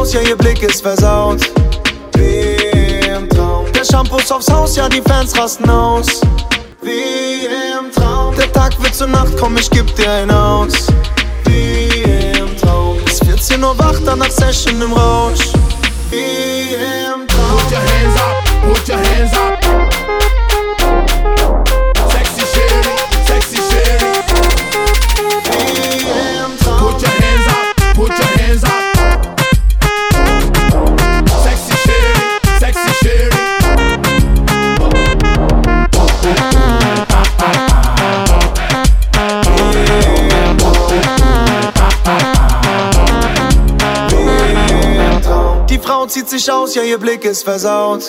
aus, 0.00 0.12
ja, 0.12 0.20
ihr 0.20 0.36
Blick 0.36 0.62
ist 0.62 0.82
versaut. 0.82 1.40
Wie 2.14 3.06
im 3.06 3.28
Traum. 3.28 3.66
Der 3.72 3.84
Shampoo 3.84 4.18
ist 4.18 4.32
aufs 4.32 4.50
Haus, 4.50 4.76
ja, 4.76 4.88
die 4.88 5.02
Fans 5.02 5.36
rasten 5.36 5.68
aus. 5.68 6.20
Wie 6.82 7.46
im 7.46 7.92
Traum. 7.92 8.34
Der 8.36 8.52
Tag 8.52 8.80
wird 8.82 8.94
zur 8.94 9.08
Nacht, 9.08 9.32
komm, 9.38 9.56
ich 9.56 9.70
geb 9.70 9.94
dir 9.96 10.10
ein 10.10 10.30
aus. 10.30 10.86
Wie 11.44 12.02
im 12.38 12.56
Traum. 12.58 12.98
Bis 13.04 13.20
14 13.20 13.62
Uhr 13.62 13.78
wach, 13.78 13.96
danach 14.04 14.30
Session 14.30 14.80
im 14.80 14.92
Rausch. 14.92 15.59
Frau 46.10 46.14
zieht 46.14 46.28
sich 46.28 46.50
aus, 46.50 46.74
ja, 46.74 46.82
ihr 46.82 46.98
Blick 46.98 47.24
ist 47.24 47.44
versaut. 47.44 48.02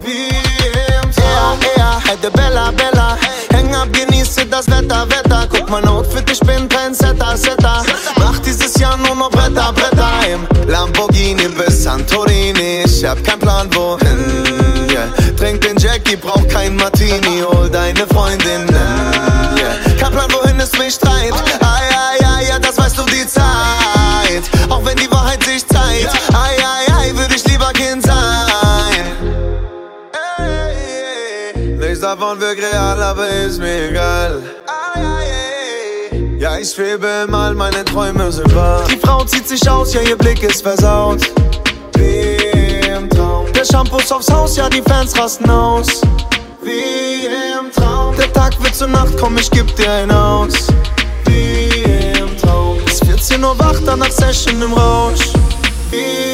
Wie 0.00 0.28
im 0.28 1.12
Traum. 1.12 1.58
Er, 1.76 1.82
er, 1.82 2.10
hätte 2.10 2.30
Bella, 2.30 2.70
Bella. 2.70 3.18
Häng 3.52 3.74
ab, 3.74 3.88
genieße 3.92 4.46
das 4.46 4.66
Wetter, 4.68 5.06
Wetter. 5.10 5.46
Guck 5.50 5.68
mein 5.68 5.86
Outfit, 5.86 6.30
ich 6.30 6.40
bin 6.40 6.66
Trendsetter, 6.66 7.36
Setter. 7.36 7.84
Mach 8.16 8.38
dieses 8.38 8.78
Jahr 8.78 8.96
nur 8.96 9.14
noch 9.16 9.30
Bretter, 9.30 9.70
Bretter. 9.74 10.12
Im 10.32 10.46
Lamborghini 10.66 11.48
bis 11.48 11.84
Santorini. 11.84 12.84
Ich 12.86 13.04
hab 13.04 13.22
keinen 13.22 13.40
Plan, 13.40 13.68
wohin. 13.74 14.88
Yeah. 14.90 15.12
Trink 15.36 15.60
den 15.60 15.76
Jackie, 15.76 16.16
brauch 16.16 16.48
kein 16.48 16.74
Martini. 16.76 17.44
Hol 17.46 17.68
deine 17.68 18.06
Freundinnen. 18.06 18.66
Yeah. 19.58 19.94
Kein 20.00 20.12
Plan, 20.12 20.32
wohin 20.32 20.58
es 20.58 20.72
mich 20.78 20.98
treibt. 20.98 21.45
Davon 32.06 32.40
wirkt 32.40 32.62
real, 32.62 33.02
aber 33.02 33.28
ist 33.28 33.58
mir 33.58 33.88
egal. 33.88 34.40
Ja, 36.38 36.56
ich 36.56 36.70
schwebe 36.70 37.26
mal, 37.28 37.52
meine 37.54 37.84
Träume 37.84 38.30
sind 38.30 38.54
wahr. 38.54 38.84
Die 38.88 38.96
Frau 38.96 39.24
zieht 39.24 39.48
sich 39.48 39.68
aus, 39.68 39.92
ja, 39.92 40.02
ihr 40.02 40.16
Blick 40.16 40.40
ist 40.44 40.62
versaut. 40.62 41.22
Wie 41.96 42.36
im 42.86 43.10
Traum. 43.10 43.52
Der 43.52 43.64
Shampoo 43.64 43.98
ist 43.98 44.12
aufs 44.12 44.30
Haus, 44.30 44.56
ja, 44.56 44.68
die 44.68 44.82
Fans 44.82 45.18
rasten 45.18 45.50
aus. 45.50 46.00
Wie 46.62 47.26
im 47.26 47.72
Traum. 47.72 48.14
Der 48.16 48.32
Tag 48.32 48.52
wird 48.62 48.76
zur 48.76 48.88
Nacht, 48.88 49.14
komm, 49.18 49.36
ich 49.36 49.50
geb 49.50 49.74
dir 49.74 49.90
ein 49.90 50.10
aus. 50.12 50.68
Wie 51.24 51.82
im 52.20 52.36
Traum. 52.38 52.78
Bis 52.84 53.00
14 53.00 53.42
Uhr 53.42 53.58
wach, 53.58 53.80
danach 53.84 54.12
Session 54.12 54.62
im 54.62 54.72
Rausch. 54.74 55.32
Wie 55.90 56.25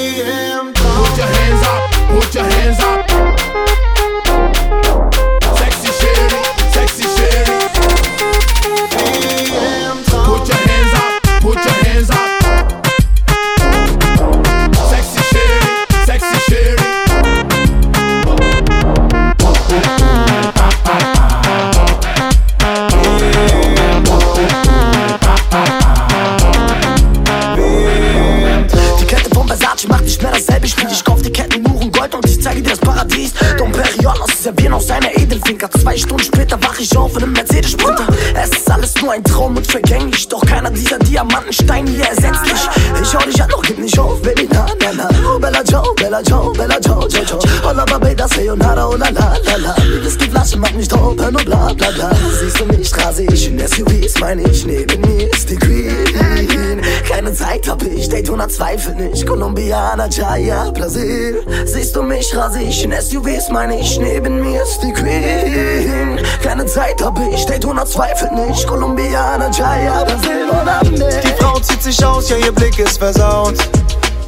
Perignon 33.82 34.20
aus 34.20 34.42
servieren 34.42 34.74
aus 34.74 34.90
einer 34.90 35.12
Edelfinker. 35.16 35.70
Zwei 35.70 35.96
Stunden 35.96 36.22
später 36.22 36.62
wach 36.62 36.78
ich 36.78 36.96
auf 36.96 37.16
in 37.16 37.24
einem 37.24 37.32
Mercedes-Sprinter. 37.32 38.06
Es 38.34 38.50
ist 38.50 38.70
alles 38.70 38.94
nur 39.00 39.12
ein 39.12 39.24
Traum 39.24 39.56
und 39.56 39.66
vergänglich. 39.66 40.28
Doch 40.28 40.44
keiner 40.44 40.70
dieser 40.70 40.98
Diamantensteine 40.98 41.90
hier 41.90 42.04
ersetzlich. 42.04 42.60
Ich 43.02 43.14
hau 43.14 43.24
dich 43.24 43.42
an, 43.42 43.48
doch 43.50 43.62
gib 43.62 43.78
nicht 43.78 43.98
auf, 43.98 44.20
Baby, 44.22 44.48
na, 44.50 44.66
na, 44.80 44.92
na. 44.92 45.08
Oh, 45.26 45.38
Bella 45.38 45.62
Joe, 45.62 45.94
Bella 45.96 46.20
Joe, 46.22 46.52
Bella 46.52 46.78
Joe, 46.80 47.08
Joe, 47.08 47.24
Joe. 47.24 47.40
Hola, 47.64 47.84
Barbada, 47.84 48.28
Sayonara, 48.28 48.88
oh, 48.88 48.96
la, 48.96 49.08
la, 49.10 49.36
la, 49.44 49.56
la. 49.56 49.74
Die 49.74 50.04
Whiskyflasche 50.04 50.31
macht 50.56 50.74
mich 50.74 50.92
open 50.92 51.36
und 51.36 51.44
bla, 51.44 51.72
bla, 51.72 51.90
bla. 51.92 52.10
Siehst 52.40 52.58
du 52.58 52.64
mich, 52.66 52.90
rase 52.96 53.22
ich 53.22 53.46
in 53.46 53.58
SUVs, 53.60 54.18
meine 54.18 54.42
ich, 54.42 54.66
neben 54.66 55.00
mir 55.00 55.32
ist 55.32 55.48
die 55.48 55.56
Queen. 55.56 56.82
Keine 57.08 57.32
Zeit 57.32 57.68
hab 57.68 57.80
ich, 57.82 58.08
Daytona 58.08 58.48
zweifel 58.48 58.94
nicht. 58.96 59.24
Kolumbianer, 59.24 60.08
Jaya, 60.10 60.70
Brasil. 60.72 61.46
Siehst 61.64 61.94
du 61.94 62.02
mich, 62.02 62.36
rase 62.36 62.60
ich 62.60 62.84
in 62.84 62.92
SUVs, 62.92 63.50
meine 63.50 63.78
ich, 63.78 63.98
neben 64.00 64.40
mir 64.40 64.62
ist 64.62 64.80
die 64.82 64.92
Queen. 64.92 66.18
Keine 66.42 66.66
Zeit 66.66 67.00
hab 67.02 67.18
ich, 67.32 67.46
Daytona 67.46 67.86
zweifel 67.86 68.30
nicht. 68.32 68.66
Kolumbianer, 68.66 69.50
Jaya, 69.50 70.04
Brasil 70.04 70.48
oder 70.50 70.80
Die 71.22 71.42
Frau 71.42 71.58
zieht 71.60 71.82
sich 71.84 72.04
aus, 72.04 72.28
ja, 72.30 72.36
ihr 72.36 72.52
Blick 72.52 72.78
ist 72.80 72.98
versaut. 72.98 73.54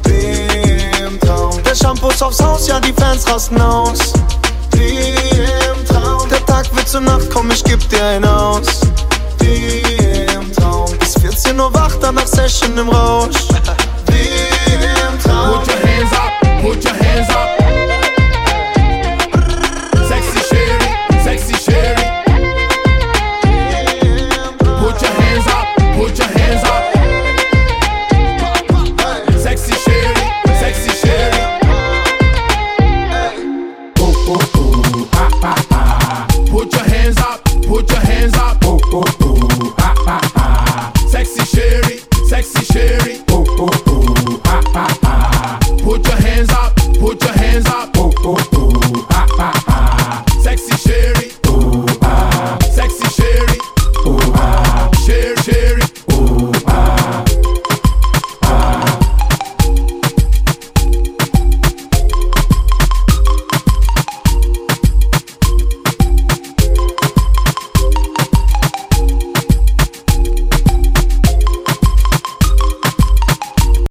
Wie 0.05 1.03
im 1.03 1.19
Traum. 1.19 1.61
Der 1.63 1.75
Shampoo 1.75 2.07
ist 2.07 2.23
aufs 2.23 2.41
Haus, 2.41 2.67
ja, 2.67 2.79
die 2.79 2.93
Fans 2.93 3.29
rasten 3.29 3.59
aus. 3.59 4.13
Wird 6.75 6.89
zur 6.89 7.01
Nacht, 7.01 7.29
komm, 7.31 7.49
ich 7.51 7.63
geb 7.63 7.87
dir 7.89 8.03
ein 8.03 8.25
aus. 8.25 8.81
Wie 9.39 9.81
im 10.33 10.51
Traum. 10.53 10.91
Bis 10.99 11.15
14 11.19 11.59
Uhr 11.59 11.73
wach, 11.73 11.95
danach 12.01 12.27
Session 12.27 12.77
im 12.77 12.89
Rausch. 12.89 13.47
Wie 14.07 14.73
im 14.73 15.19
Traum. 15.23 15.59
Put 15.59 15.67
your 15.67 15.89
hands 15.89 16.11
up, 16.13 16.61
put 16.61 16.85
your 16.85 16.93
hands 16.93 17.29
up. 17.29 17.44